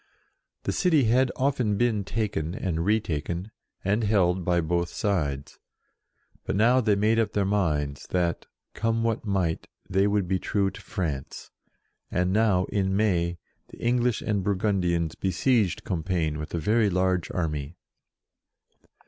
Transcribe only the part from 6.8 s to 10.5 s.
they made up their minds that, come what might, they would be